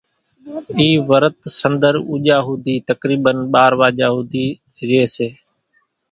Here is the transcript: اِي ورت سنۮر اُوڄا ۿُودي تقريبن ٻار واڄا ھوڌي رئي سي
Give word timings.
اِي 0.77 0.87
ورت 1.09 1.37
سنۮر 1.59 1.95
اُوڄا 2.09 2.37
ۿُودي 2.47 2.75
تقريبن 2.89 3.37
ٻار 3.51 3.71
واڄا 3.79 4.07
ھوڌي 4.13 4.47
رئي 4.89 5.05
سي 5.15 5.27